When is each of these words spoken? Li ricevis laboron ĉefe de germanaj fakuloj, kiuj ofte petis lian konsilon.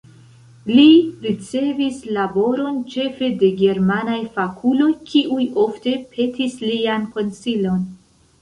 Li 0.77 0.85
ricevis 1.25 1.99
laboron 2.17 2.79
ĉefe 2.93 3.29
de 3.43 3.51
germanaj 3.61 4.17
fakuloj, 4.39 4.91
kiuj 5.13 5.47
ofte 5.67 5.97
petis 6.17 6.61
lian 6.67 7.07
konsilon. 7.19 7.87